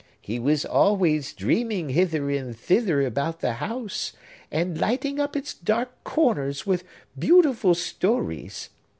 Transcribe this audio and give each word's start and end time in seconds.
He 0.19 0.39
was 0.39 0.65
always 0.65 1.31
dreaming 1.31 1.89
hither 1.89 2.27
and 2.31 2.57
thither 2.57 3.05
about 3.05 3.41
the 3.41 3.53
house, 3.61 4.13
and 4.49 4.79
lighting 4.79 5.19
up 5.19 5.35
its 5.35 5.53
dark 5.53 6.03
corners 6.03 6.65
with 6.65 6.83
beautiful 7.19 7.75
stories. 7.75 8.69